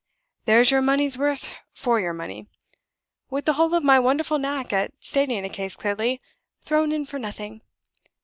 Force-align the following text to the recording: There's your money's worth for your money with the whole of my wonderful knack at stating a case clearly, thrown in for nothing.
There's 0.45 0.71
your 0.71 0.81
money's 0.81 1.15
worth 1.15 1.57
for 1.75 1.99
your 1.99 2.11
money 2.11 2.47
with 3.29 3.45
the 3.45 3.53
whole 3.53 3.75
of 3.75 3.83
my 3.83 3.99
wonderful 3.99 4.39
knack 4.39 4.73
at 4.73 4.91
stating 4.99 5.45
a 5.45 5.47
case 5.47 5.75
clearly, 5.75 6.19
thrown 6.65 6.91
in 6.91 7.05
for 7.05 7.19
nothing. 7.19 7.61